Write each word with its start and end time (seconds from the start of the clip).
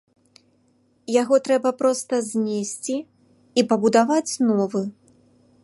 Яго 1.21 1.35
трэба 1.47 1.69
проста 1.81 2.13
знесці 2.31 2.97
і 3.63 3.65
пабудаваць 3.73 4.37
новы. 4.49 4.83